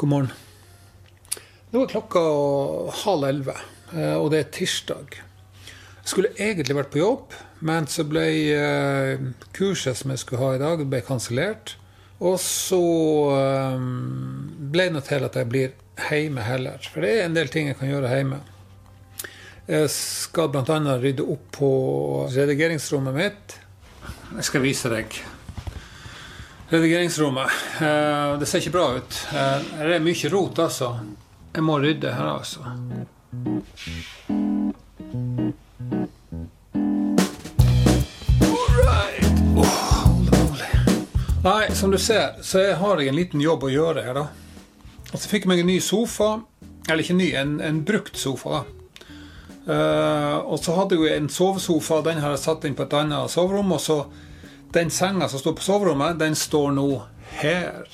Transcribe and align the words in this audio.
God 0.00 0.08
morgen. 0.08 0.30
Nå 1.74 1.82
er 1.84 1.90
klokka 1.92 2.20
halv 3.02 3.24
elleve, 3.28 3.52
eh, 3.92 4.14
og 4.16 4.30
det 4.32 4.38
er 4.40 4.52
tirsdag. 4.56 5.18
Jeg 5.66 6.08
skulle 6.08 6.30
egentlig 6.40 6.76
vært 6.78 6.88
på 6.94 7.02
jobb, 7.02 7.34
men 7.68 7.84
så 7.84 8.06
ble 8.08 8.22
eh, 8.54 9.26
kurset 9.52 9.98
som 9.98 10.14
jeg 10.14 10.22
skulle 10.22 10.40
ha 10.40 10.54
i 10.56 10.62
dag, 10.62 10.86
ble 10.88 11.02
kansellert. 11.04 11.74
Og 12.16 12.38
så 12.40 12.80
eh, 13.34 13.84
ble 14.72 14.86
det 14.96 15.04
til 15.10 15.26
at 15.28 15.36
jeg 15.36 15.50
blir 15.52 15.76
hjemme 16.08 16.46
heller. 16.48 16.80
For 16.80 17.04
det 17.04 17.10
er 17.18 17.26
en 17.26 17.36
del 17.36 17.52
ting 17.52 17.68
jeg 17.68 17.76
kan 17.82 17.92
gjøre 17.92 18.14
hjemme. 18.14 18.40
Jeg 19.68 19.92
skal 19.92 20.48
bl.a. 20.54 20.78
rydde 21.04 21.28
opp 21.28 21.44
på 21.60 21.74
redigeringsrommet 22.32 23.20
mitt. 23.20 23.58
Jeg 24.38 24.48
skal 24.48 24.64
vise 24.64 24.94
deg 24.96 25.20
redigeringsrommet. 26.70 27.50
Eh, 27.80 28.38
det 28.38 28.46
ser 28.46 28.62
ikke 28.62 28.70
bra 28.70 28.86
ut. 28.96 29.26
Eh, 29.34 29.56
det 29.78 29.96
er 29.96 30.04
mye 30.04 30.30
rot, 30.30 30.58
altså. 30.62 30.92
Jeg 31.54 31.66
må 31.66 31.78
rydde 31.82 32.12
her, 32.14 32.28
altså. 32.38 32.62
Alright. 38.50 39.26
Oh, 39.58 40.54
Nei, 41.44 41.74
som 41.74 41.90
du 41.90 41.98
ser, 41.98 42.38
så 42.42 42.62
jeg 42.62 42.78
har 42.78 43.02
jeg 43.02 43.10
en 43.10 43.18
liten 43.18 43.42
jobb 43.42 43.66
å 43.66 43.72
gjøre 43.74 44.06
her, 44.06 44.22
da. 44.22 44.28
Og 45.10 45.18
så 45.18 45.26
fikk 45.26 45.48
jeg 45.48 45.50
meg 45.50 45.64
en 45.64 45.72
ny 45.72 45.80
sofa. 45.82 46.36
Eller 46.86 47.02
ikke 47.02 47.18
ny, 47.18 47.32
en, 47.34 47.58
en 47.64 47.82
brukt 47.86 48.18
sofa. 48.18 48.60
da. 48.60 48.76
Uh, 49.70 50.38
og 50.50 50.58
så 50.62 50.72
hadde 50.74 50.96
jeg 50.98 51.18
en 51.18 51.28
sovesofa, 51.30 52.00
den 52.02 52.22
har 52.22 52.32
jeg 52.34 52.42
satt 52.42 52.64
inn 52.66 52.74
på 52.78 52.86
et 52.86 52.94
annet 52.96 53.30
soverom. 53.30 53.74
Og 53.74 53.82
så 53.82 53.98
den 54.72 54.90
senga 54.90 55.28
som 55.28 55.38
står 55.38 55.52
på 55.52 55.62
soverommet, 55.62 56.18
den 56.18 56.36
står 56.36 56.70
nå 56.70 57.02
her. 57.40 57.86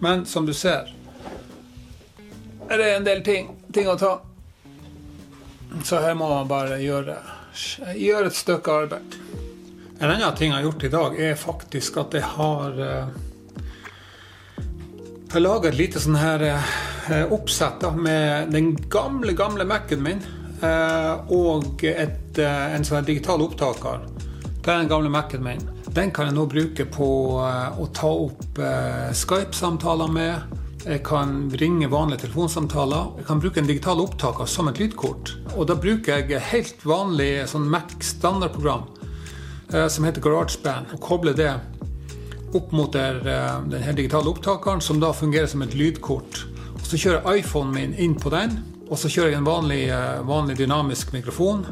Men 0.00 0.26
som 0.26 0.46
du 0.46 0.54
ser, 0.54 0.94
er 2.68 2.78
det 2.78 2.94
en 2.94 3.04
del 3.04 3.24
ting, 3.24 3.50
ting 3.72 3.88
å 3.90 3.98
ta. 3.98 4.14
Så 5.84 6.00
her 6.00 6.14
må 6.16 6.28
man 6.30 6.48
bare 6.48 6.80
gjøre, 6.82 7.18
gjøre 7.98 8.30
et 8.30 8.38
stykke 8.38 8.76
arbeid. 8.84 9.16
En 10.00 10.08
annen 10.08 10.36
ting 10.38 10.48
jeg 10.50 10.56
har 10.56 10.64
gjort 10.64 10.86
i 10.86 10.92
dag, 10.94 11.18
er 11.20 11.34
faktisk 11.36 11.98
at 12.00 12.16
jeg 12.16 12.24
har 12.36 12.78
Jeg 15.30 15.34
har 15.36 15.42
laga 15.44 15.68
et 15.68 15.76
lite 15.78 16.00
sånn 16.02 16.16
her 16.18 16.42
uh, 16.42 17.26
oppsett 17.30 17.84
med 17.94 18.50
den 18.50 18.72
gamle, 18.90 19.30
gamle 19.38 19.62
Mac-en 19.68 20.02
min. 20.02 20.24
Uh, 20.58 21.22
og 21.30 21.84
et, 21.86 22.40
en 22.40 22.84
sånn 22.84 23.06
digital 23.06 23.44
opptaker. 23.44 24.08
Det 24.60 24.68
er 24.68 24.82
den 24.82 24.90
gamle 24.90 25.08
Mac-en 25.08 25.40
min. 25.40 25.62
Den 25.96 26.10
kan 26.12 26.28
jeg 26.28 26.36
nå 26.36 26.42
bruke 26.46 26.84
på 26.92 27.06
å 27.40 27.86
ta 27.96 28.10
opp 28.12 28.58
Skype-samtaler 29.16 30.12
med. 30.12 30.58
Jeg 30.84 31.00
kan 31.08 31.48
ringe 31.60 31.88
vanlige 31.92 32.26
telefonsamtaler. 32.26 33.14
Jeg 33.22 33.26
kan 33.30 33.40
bruke 33.40 33.62
en 33.62 33.70
digital 33.70 34.02
opptaker 34.04 34.44
som 34.44 34.68
et 34.68 34.78
lydkort. 34.82 35.32
Og 35.56 35.64
da 35.70 35.78
bruker 35.80 36.20
jeg 36.28 36.44
helt 36.52 36.84
vanlig 36.84 37.30
sånn 37.48 37.70
Mac 37.72 37.96
standardprogram 38.04 38.84
som 39.70 40.04
heter 40.04 40.20
GarageBand, 40.24 40.92
og 40.92 41.04
kobler 41.08 41.36
det 41.38 41.50
opp 42.58 42.72
mot 42.74 42.92
der, 42.92 43.20
denne 43.70 43.92
digitale 43.96 44.28
opptakeren, 44.28 44.82
som 44.84 45.00
da 45.00 45.12
fungerer 45.14 45.48
som 45.48 45.62
et 45.64 45.76
lydkort. 45.78 46.44
Og 46.74 46.84
Så 46.84 46.98
kjører 47.00 47.22
jeg 47.22 47.46
iPhonen 47.46 47.76
min 47.76 47.92
inn 47.96 48.16
på 48.18 48.32
den, 48.34 48.58
og 48.90 48.98
så 48.98 49.08
kjører 49.08 49.32
jeg 49.32 49.40
en 49.40 49.46
vanlig, 49.46 49.84
vanlig 50.26 50.56
dynamisk 50.58 51.14
mikrofon, 51.14 51.64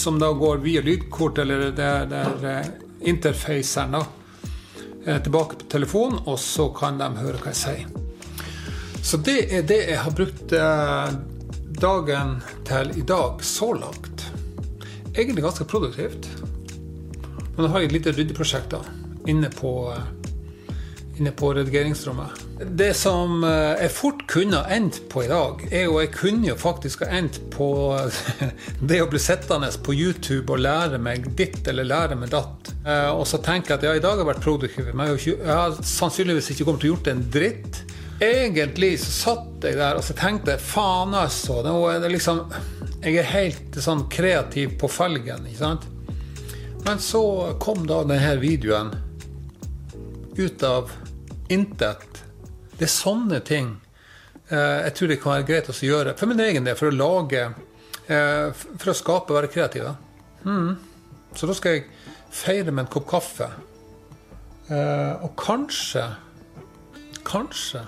som 0.00 0.18
da 0.18 0.32
går 0.32 0.62
via 0.64 0.82
lydkort, 0.84 1.38
eller 1.38 1.70
der, 1.76 2.14
er 2.44 2.70
interfaceren, 3.00 3.98
da, 3.98 5.18
tilbake 5.20 5.60
på 5.60 5.68
telefonen, 5.72 6.22
og 6.24 6.38
så 6.40 6.68
kan 6.76 7.00
de 7.00 7.08
høre 7.20 7.40
hva 7.40 7.52
jeg 7.52 7.60
sier. 7.60 7.86
Så 9.04 9.20
det 9.24 9.38
er 9.52 9.64
det 9.68 9.80
jeg 9.88 10.00
har 10.02 10.16
brukt 10.16 10.52
dagen 11.80 12.34
til 12.68 12.92
i 13.00 13.04
dag 13.08 13.44
så 13.44 13.72
langt. 13.72 14.26
Egentlig 15.14 15.44
ganske 15.44 15.64
produktivt. 15.64 16.28
Men 17.56 17.64
da 17.64 17.70
har 17.72 17.82
jeg 17.82 17.90
et 17.90 17.96
lite 17.96 18.12
ryddeprosjekt 18.16 18.74
da, 18.76 18.82
inne 19.28 19.48
på, 19.52 19.72
inne 21.20 21.30
på 21.36 21.52
redigeringsrommet. 21.54 22.40
Det 22.76 22.94
som 22.96 23.42
jeg 23.44 23.90
fort 23.92 24.22
kunne 24.28 24.62
ha 24.62 24.72
endt 24.72 25.02
på 25.12 25.24
i 25.24 25.28
dag, 25.28 25.62
er 25.68 25.84
jo 25.84 25.98
jeg 26.00 26.12
kunne 26.14 26.48
jo 26.48 26.56
faktisk 26.60 27.04
ha 27.04 27.10
endt 27.18 27.38
på 27.52 27.68
det 28.90 29.02
å 29.04 29.08
bli 29.10 29.20
sittende 29.20 29.68
på 29.84 29.94
YouTube 29.96 30.54
og 30.54 30.64
lære 30.64 31.00
meg 31.02 31.28
ditt 31.36 31.68
eller 31.68 31.88
lære 31.88 32.16
meg 32.20 32.32
datt. 32.32 32.72
Og 33.12 33.26
så 33.28 33.40
tenker 33.44 33.74
jeg 33.74 33.80
at 33.80 33.86
ja, 33.88 33.94
i 33.96 34.02
dag 34.02 34.16
har 34.16 34.24
jeg 34.24 34.30
vært 34.32 34.44
produktiv, 34.44 34.90
men 34.94 35.12
jeg 35.12 35.36
har 35.44 35.76
sannsynligvis 35.76 36.52
ikke 36.54 36.68
kommet 36.68 36.84
til 36.84 36.92
å 36.92 36.94
gjort 36.94 37.12
en 37.12 37.24
dritt. 37.36 37.82
Egentlig 38.20 38.94
så 39.00 39.12
satt 39.16 39.68
jeg 39.68 39.78
der 39.80 39.96
og 39.96 40.04
så 40.04 40.16
tenkte 40.16 40.58
faen, 40.60 41.14
altså. 41.16 41.60
Nå 41.64 41.76
er 41.88 42.02
det 42.02 42.10
liksom 42.12 42.42
Jeg 43.00 43.16
er 43.16 43.30
helt 43.30 43.78
sånn 43.80 44.02
kreativ 44.12 44.74
på 44.80 44.88
felgen, 44.92 45.46
ikke 45.48 45.62
sant? 45.62 45.86
Men 46.84 47.00
så 47.00 47.22
kom 47.60 47.86
da 47.88 48.02
denne 48.08 48.34
videoen 48.40 48.92
ut 50.40 50.62
av 50.66 50.90
intet. 51.52 52.24
Det 52.76 52.86
er 52.88 52.92
sånne 52.92 53.40
ting 53.44 53.76
jeg 54.50 54.94
tror 54.98 55.10
det 55.12 55.20
kan 55.22 55.36
være 55.36 55.46
greit 55.46 55.68
å 55.70 55.74
gjøre. 55.76 56.16
For 56.18 56.26
min 56.26 56.40
egen 56.42 56.64
del, 56.66 56.74
for 56.74 56.90
å 56.90 56.96
lage 56.96 57.44
For 58.10 58.90
å 58.90 58.94
skape 58.98 59.30
og 59.30 59.36
være 59.36 59.50
kreativ. 59.52 59.84
Mm. 60.42 60.72
Så 61.38 61.46
da 61.46 61.54
skal 61.54 61.76
jeg 61.76 61.84
feire 62.34 62.72
med 62.74 62.82
en 62.82 62.90
kopp 62.90 63.06
kaffe. 63.12 63.46
Og 64.70 65.30
kanskje 65.38 66.02
Kanskje 67.26 67.84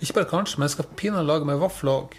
Ikke 0.00 0.20
bare 0.22 0.30
kanskje, 0.30 0.58
men 0.58 0.70
jeg 0.70 0.76
skal 0.78 0.88
pinadø 0.96 1.26
lage 1.28 1.48
meg 1.48 1.60
vafler 1.60 1.92
òg. 2.04 2.16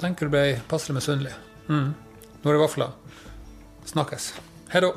Tenker 0.00 0.28
du 0.28 0.32
ble 0.34 0.60
passelig 0.68 0.96
misunnelig. 0.98 1.34
Mm. 1.68 1.92
Nå 2.40 2.50
er 2.50 2.56
det 2.56 2.64
vafler. 2.64 2.96
Snakkes. 3.88 4.32
Hei 4.72 4.80
da. 4.84 4.90